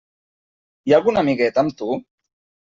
[0.89, 1.91] Hi ha algun amiguet amb tu?